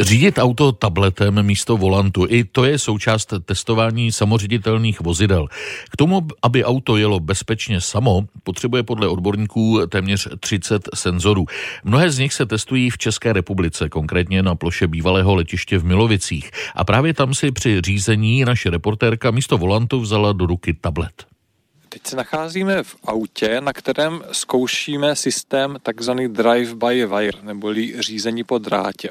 Řídit 0.00 0.38
auto 0.38 0.72
tabletem 0.72 1.42
místo 1.42 1.76
volantu, 1.76 2.26
i 2.28 2.44
to 2.44 2.64
je 2.64 2.78
součást 2.78 3.34
testování 3.44 4.12
samoředitelných 4.12 5.00
vozidel. 5.00 5.48
K 5.90 5.96
tomu, 5.96 6.26
aby 6.42 6.64
auto 6.64 6.96
jelo 6.96 7.20
bezpečně 7.20 7.80
samo, 7.80 8.24
potřebuje 8.42 8.82
podle 8.82 9.08
odborníků 9.08 9.80
téměř 9.88 10.28
30 10.40 10.88
senzorů. 10.94 11.46
Mnohé 11.84 12.10
z 12.10 12.18
nich 12.18 12.32
se 12.32 12.46
testují 12.46 12.90
v 12.90 12.98
České 12.98 13.32
republice, 13.32 13.88
konkrétně 13.88 14.42
na 14.42 14.54
ploše 14.54 14.86
bývalého 14.86 15.34
letiště 15.34 15.78
v 15.78 15.84
Milovicích. 15.84 16.50
A 16.74 16.84
právě 16.84 17.14
tam 17.14 17.34
si 17.34 17.52
při 17.52 17.80
řízení 17.80 18.44
naše 18.44 18.70
reportérka 18.70 19.30
místo 19.30 19.58
volantu 19.58 20.00
vzala 20.00 20.32
do 20.32 20.46
ruky 20.46 20.74
tablet. 20.74 21.27
Teď 21.98 22.06
se 22.06 22.16
nacházíme 22.16 22.82
v 22.82 22.96
autě, 23.04 23.60
na 23.60 23.72
kterém 23.72 24.22
zkoušíme 24.32 25.16
systém 25.16 25.76
takzvaný 25.82 26.28
drive-by-wire, 26.28 27.42
neboli 27.42 28.02
řízení 28.02 28.44
po 28.44 28.58
drátě 28.58 29.10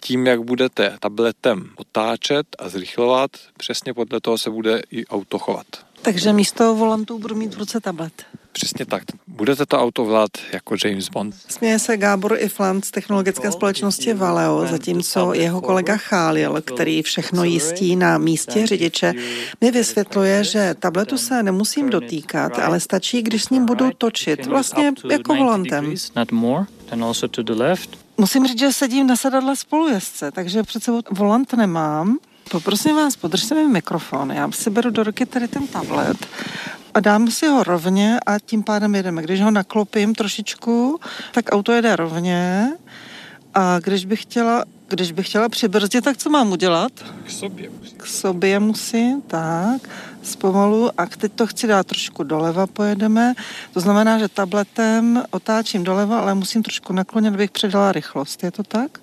tím, 0.00 0.26
jak 0.26 0.42
budete 0.42 0.96
tabletem 1.00 1.70
otáčet 1.76 2.46
a 2.58 2.68
zrychlovat, 2.68 3.30
přesně 3.56 3.94
podle 3.94 4.20
toho 4.20 4.38
se 4.38 4.50
bude 4.50 4.82
i 4.90 5.06
auto 5.06 5.38
chovat. 5.38 5.66
Takže 6.02 6.32
místo 6.32 6.74
volantů 6.74 7.18
budu 7.18 7.34
mít 7.34 7.54
v 7.54 7.58
ruce 7.58 7.80
tablet. 7.80 8.26
Přesně 8.52 8.86
tak. 8.86 9.02
Budete 9.26 9.66
to 9.66 9.78
auto 9.78 10.04
vlád 10.04 10.30
jako 10.52 10.74
James 10.84 11.08
Bond. 11.08 11.34
Směje 11.48 11.78
se 11.78 11.96
Gábor 11.96 12.36
Iflant 12.38 12.84
z 12.84 12.90
technologické 12.90 13.52
společnosti 13.52 14.14
Valeo, 14.14 14.66
zatímco 14.66 15.34
jeho 15.34 15.60
kolega 15.60 15.96
Chálil, 15.96 16.60
který 16.60 17.02
všechno 17.02 17.44
jistí 17.44 17.96
na 17.96 18.18
místě 18.18 18.66
řidiče, 18.66 19.12
mi 19.60 19.70
vysvětluje, 19.70 20.44
že 20.44 20.74
tabletu 20.78 21.18
se 21.18 21.42
nemusím 21.42 21.90
dotýkat, 21.90 22.58
ale 22.58 22.80
stačí, 22.80 23.22
když 23.22 23.44
s 23.44 23.50
ním 23.50 23.66
budu 23.66 23.90
točit, 23.98 24.46
vlastně 24.46 24.92
jako 25.10 25.34
volantem. 25.34 25.94
Musím 28.18 28.46
říct, 28.46 28.58
že 28.58 28.72
sedím 28.72 29.06
na 29.06 29.16
sedadle 29.16 29.56
spolujezdce, 29.56 30.30
takže 30.30 30.62
před 30.62 30.82
sebou 30.82 31.00
volant 31.10 31.52
nemám. 31.52 32.18
Poprosím 32.50 32.96
vás, 32.96 33.16
podržte 33.16 33.54
mi 33.54 33.68
mikrofon. 33.68 34.32
Já 34.32 34.50
si 34.50 34.70
beru 34.70 34.90
do 34.90 35.02
ruky 35.02 35.26
tady 35.26 35.48
ten 35.48 35.66
tablet 35.66 36.26
a 36.94 37.00
dám 37.00 37.30
si 37.30 37.46
ho 37.46 37.64
rovně 37.64 38.18
a 38.26 38.38
tím 38.38 38.62
pádem 38.62 38.94
jedeme. 38.94 39.22
Když 39.22 39.40
ho 39.40 39.50
naklopím 39.50 40.14
trošičku, 40.14 41.00
tak 41.32 41.44
auto 41.52 41.72
jede 41.72 41.96
rovně 41.96 42.68
a 43.54 43.78
když 43.78 44.04
bych 44.04 44.22
chtěla, 44.22 44.64
když 44.88 45.12
bych 45.12 45.28
chtěla 45.28 45.48
přibrzdit, 45.48 46.04
tak 46.04 46.16
co 46.16 46.30
mám 46.30 46.52
udělat? 46.52 46.92
K 47.26 47.30
sobě 47.30 47.70
musím. 47.80 47.98
K 47.98 48.06
sobě 48.06 48.60
musím, 48.60 49.22
tak, 49.22 49.88
zpomalu 50.22 51.00
a 51.00 51.06
teď 51.06 51.32
to 51.32 51.46
chci 51.46 51.66
dát 51.66 51.86
trošku 51.86 52.22
doleva, 52.22 52.66
pojedeme. 52.66 53.34
To 53.72 53.80
znamená, 53.80 54.18
že 54.18 54.28
tabletem 54.28 55.22
otáčím 55.30 55.84
doleva, 55.84 56.20
ale 56.20 56.34
musím 56.34 56.62
trošku 56.62 56.92
naklonit, 56.92 57.34
abych 57.34 57.50
předala 57.50 57.92
rychlost. 57.92 58.42
Je 58.42 58.50
to 58.50 58.62
tak? 58.62 58.98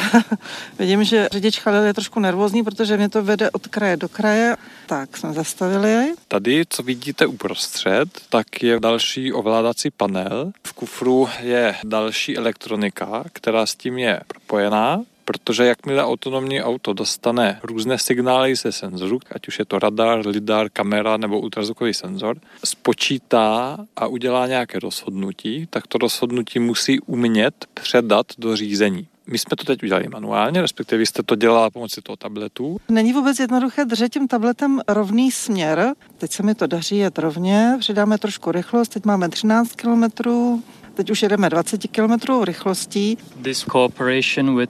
Vidím, 0.78 1.04
že 1.04 1.28
řidič 1.32 1.60
Chalil 1.60 1.82
je 1.82 1.94
trošku 1.94 2.20
nervózní, 2.20 2.62
protože 2.62 2.96
mě 2.96 3.08
to 3.08 3.22
vede 3.22 3.50
od 3.50 3.66
kraje 3.66 3.96
do 3.96 4.08
kraje. 4.08 4.56
Tak, 4.86 5.16
jsme 5.16 5.32
zastavili. 5.32 6.14
Tady, 6.28 6.64
co 6.68 6.82
vidíte 6.82 7.26
uprostřed, 7.26 8.08
tak 8.28 8.62
je 8.62 8.80
další 8.80 9.32
ovládací 9.32 9.90
panel. 9.90 10.52
V 10.66 10.72
kufru 10.72 11.28
je 11.40 11.74
další 11.84 12.36
elektronika, 12.36 13.24
která 13.32 13.66
s 13.66 13.74
tím 13.74 13.98
je 13.98 14.20
propojená 14.26 15.00
protože 15.24 15.64
jakmile 15.64 16.04
autonomní 16.04 16.62
auto 16.62 16.92
dostane 16.92 17.60
různé 17.62 17.98
signály 17.98 18.54
ze 18.56 18.72
senzoru, 18.72 19.18
ať 19.34 19.48
už 19.48 19.58
je 19.58 19.64
to 19.64 19.78
radar, 19.78 20.26
lidar, 20.26 20.68
kamera 20.72 21.16
nebo 21.16 21.40
ultrazvukový 21.40 21.94
senzor, 21.94 22.36
spočítá 22.64 23.78
a 23.96 24.06
udělá 24.06 24.46
nějaké 24.46 24.78
rozhodnutí, 24.78 25.66
tak 25.70 25.86
to 25.86 25.98
rozhodnutí 25.98 26.58
musí 26.58 27.00
umět 27.00 27.66
předat 27.74 28.26
do 28.38 28.56
řízení. 28.56 29.08
My 29.26 29.38
jsme 29.38 29.56
to 29.56 29.64
teď 29.64 29.82
udělali 29.82 30.08
manuálně, 30.08 30.62
respektive 30.62 30.98
vy 30.98 31.06
jste 31.06 31.22
to 31.22 31.34
dělala 31.34 31.70
pomocí 31.70 32.00
toho 32.02 32.16
tabletu. 32.16 32.80
Není 32.88 33.12
vůbec 33.12 33.38
jednoduché 33.38 33.84
držet 33.84 34.08
tím 34.08 34.28
tabletem 34.28 34.80
rovný 34.88 35.30
směr. 35.30 35.94
Teď 36.18 36.32
se 36.32 36.42
mi 36.42 36.54
to 36.54 36.66
daří 36.66 36.96
jet 36.96 37.18
rovně, 37.18 37.76
přidáme 37.80 38.18
trošku 38.18 38.52
rychlost, 38.52 38.88
teď 38.88 39.04
máme 39.04 39.28
13 39.28 39.72
kilometrů, 39.72 40.62
Teď 40.94 41.10
už 41.10 41.22
jedeme 41.22 41.50
20 41.50 41.80
km 41.86 42.44
rychlostí. 42.44 43.18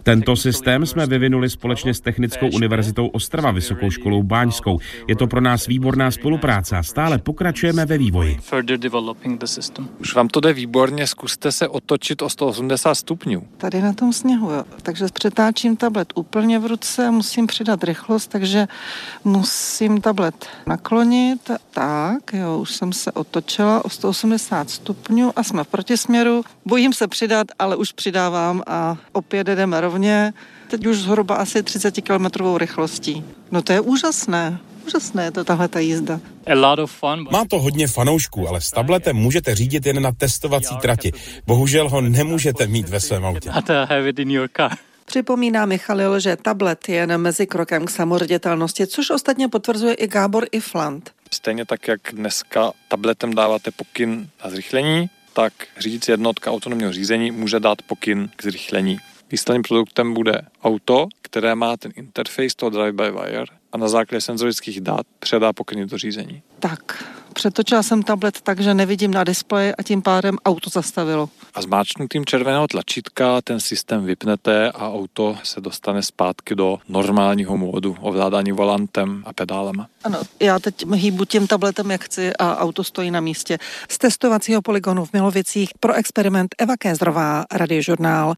Tento 0.02 0.36
systém 0.36 0.86
jsme 0.86 1.06
vyvinuli 1.06 1.50
společně 1.50 1.94
s 1.94 2.00
Technickou 2.00 2.48
univerzitou 2.54 3.06
Ostrava 3.06 3.50
Vysokou 3.50 3.90
školou 3.90 4.22
Báňskou. 4.22 4.78
Je 5.08 5.16
to 5.16 5.26
pro 5.26 5.40
nás 5.40 5.66
výborná 5.66 6.10
spolupráce 6.10 6.76
a 6.76 6.82
stále 6.82 7.18
pokračujeme 7.18 7.86
ve 7.86 7.98
vývoji. 7.98 8.38
Už 9.98 10.14
vám 10.14 10.28
to 10.28 10.40
jde 10.40 10.52
výborně, 10.52 11.06
zkuste 11.06 11.52
se 11.52 11.68
otočit 11.68 12.22
o 12.22 12.28
180 12.28 12.94
stupňů. 12.94 13.42
Tady 13.56 13.82
na 13.82 13.92
tom 13.92 14.12
sněhu, 14.12 14.50
jo. 14.50 14.64
Takže 14.82 15.06
přetáčím 15.12 15.76
tablet 15.76 16.12
úplně 16.14 16.58
v 16.58 16.66
ruce, 16.66 17.10
musím 17.10 17.46
přidat 17.46 17.84
rychlost, 17.84 18.26
takže 18.26 18.66
musím 19.24 20.00
tablet 20.00 20.46
naklonit. 20.66 21.50
Tak, 21.70 22.32
jo, 22.32 22.58
už 22.58 22.74
jsem 22.74 22.92
se 22.92 23.12
otočila 23.12 23.84
o 23.84 23.88
180 23.88 24.70
stupňů 24.70 25.32
a 25.36 25.42
jsme 25.42 25.64
v 25.64 25.66
protisměru 25.66 26.11
směru. 26.12 26.44
Bojím 26.64 26.92
se 26.92 27.08
přidat, 27.08 27.46
ale 27.58 27.76
už 27.76 27.92
přidávám 27.92 28.62
a 28.66 28.96
opět 29.12 29.46
jdeme 29.46 29.80
rovně. 29.80 30.32
Teď 30.70 30.86
už 30.86 30.96
zhruba 30.96 31.34
asi 31.34 31.62
30 31.62 32.00
km 32.00 32.56
rychlostí. 32.56 33.24
No 33.50 33.62
to 33.62 33.72
je 33.72 33.80
úžasné. 33.80 34.58
Úžasné 34.86 35.24
je 35.24 35.30
to 35.30 35.44
tahle 35.44 35.68
ta 35.68 35.78
jízda. 35.78 36.20
Má 37.30 37.44
to 37.48 37.58
hodně 37.58 37.88
fanoušků, 37.88 38.48
ale 38.48 38.60
s 38.60 38.70
tabletem 38.70 39.16
můžete 39.16 39.54
řídit 39.54 39.86
jen 39.86 40.02
na 40.02 40.12
testovací 40.12 40.76
trati. 40.76 41.12
Bohužel 41.46 41.88
ho 41.88 42.00
nemůžete 42.00 42.66
mít 42.66 42.88
ve 42.88 43.00
svém 43.00 43.24
autě. 43.24 43.50
Připomíná 45.04 45.66
Michalil, 45.66 46.20
že 46.20 46.36
tablet 46.36 46.88
je 46.88 46.94
jen 46.94 47.18
mezi 47.18 47.46
krokem 47.46 47.86
k 47.86 47.90
samoředitelnosti, 47.90 48.86
což 48.86 49.10
ostatně 49.10 49.48
potvrzuje 49.48 49.94
i 49.94 50.06
Gábor 50.06 50.46
Ifland. 50.52 51.10
Stejně 51.30 51.64
tak, 51.64 51.88
jak 51.88 52.00
dneska 52.12 52.72
tabletem 52.88 53.34
dáváte 53.34 53.70
pokyn 53.70 54.28
na 54.44 54.50
zrychlení, 54.50 55.10
tak 55.32 55.52
řídící 55.78 56.10
jednotka 56.10 56.50
autonomního 56.50 56.92
řízení 56.92 57.30
může 57.30 57.60
dát 57.60 57.82
pokyn 57.82 58.30
k 58.36 58.42
zrychlení. 58.42 58.98
Výsledným 59.32 59.62
produktem 59.62 60.14
bude 60.14 60.42
auto, 60.64 61.06
které 61.22 61.54
má 61.54 61.76
ten 61.76 61.92
interface 61.96 62.56
toho 62.56 62.70
drive-by-wire 62.70 63.46
a 63.72 63.78
na 63.78 63.88
základě 63.88 64.20
senzorických 64.20 64.80
dat 64.80 65.06
předá 65.18 65.52
pokyny 65.52 65.86
do 65.86 65.98
řízení. 65.98 66.42
Tak, 66.60 67.04
přetočila 67.32 67.82
jsem 67.82 68.02
tablet 68.02 68.40
tak, 68.40 68.60
že 68.60 68.74
nevidím 68.74 69.10
na 69.10 69.24
displeji 69.24 69.74
a 69.74 69.82
tím 69.82 70.02
pádem 70.02 70.38
auto 70.44 70.70
zastavilo. 70.70 71.28
A 71.54 71.62
zmáčknutím 71.62 72.24
červeného 72.24 72.68
tlačítka 72.68 73.40
ten 73.40 73.60
systém 73.60 74.04
vypnete 74.04 74.70
a 74.70 74.88
auto 74.88 75.36
se 75.42 75.60
dostane 75.60 76.02
zpátky 76.02 76.54
do 76.54 76.78
normálního 76.88 77.56
módu 77.56 77.96
ovládání 78.00 78.52
volantem 78.52 79.22
a 79.26 79.32
pedálema. 79.32 79.86
Ano, 80.04 80.22
já 80.40 80.58
teď 80.58 80.86
hýbu 80.94 81.24
tím 81.24 81.46
tabletem, 81.46 81.90
jak 81.90 82.04
chci 82.04 82.32
a 82.36 82.56
auto 82.56 82.84
stojí 82.84 83.10
na 83.10 83.20
místě. 83.20 83.58
Z 83.88 83.98
testovacího 83.98 84.62
poligonu 84.62 85.04
v 85.04 85.12
Milovicích 85.12 85.70
pro 85.80 85.92
experiment 85.92 86.54
Eva 86.58 86.76
Kézrová, 86.76 87.44
radiožurnál. 87.52 88.30